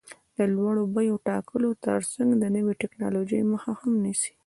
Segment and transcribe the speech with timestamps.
[0.37, 4.31] د لوړو بیو ټاکلو ترڅنګ د نوې ټکنالوژۍ مخه هم نیسي.